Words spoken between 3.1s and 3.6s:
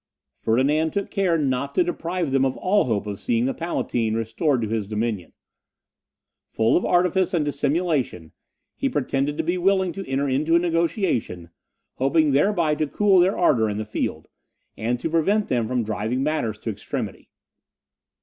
seeing the